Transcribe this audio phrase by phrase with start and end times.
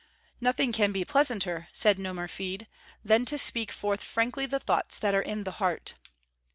[0.41, 2.65] "Nothing can be pleasanter," said Nomerfide,
[3.05, 5.93] "than to speak forth frankly the thoughts that are in the heart."